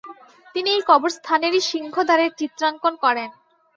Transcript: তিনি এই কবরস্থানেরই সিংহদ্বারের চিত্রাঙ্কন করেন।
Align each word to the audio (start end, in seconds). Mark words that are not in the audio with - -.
তিনি 0.55 0.69
এই 0.75 0.81
কবরস্থানেরই 0.89 1.61
সিংহদ্বারের 1.69 2.31
চিত্রাঙ্কন 2.39 2.93
করেন। 3.03 3.29